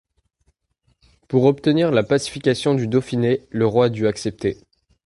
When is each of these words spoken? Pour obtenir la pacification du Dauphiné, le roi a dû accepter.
Pour 1.27 1.45
obtenir 1.45 1.91
la 1.91 2.01
pacification 2.01 2.73
du 2.73 2.87
Dauphiné, 2.87 3.41
le 3.51 3.67
roi 3.67 3.85
a 3.85 3.89
dû 3.89 4.07
accepter. 4.07 4.57